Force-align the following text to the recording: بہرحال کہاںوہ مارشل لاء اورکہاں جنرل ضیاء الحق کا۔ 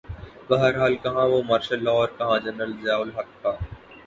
بہرحال 0.47 0.93
کہاںوہ 1.03 1.39
مارشل 1.49 1.79
لاء 1.85 1.95
اورکہاں 1.97 2.37
جنرل 2.45 2.71
ضیاء 2.81 3.01
الحق 3.03 3.29
کا۔ 3.41 3.51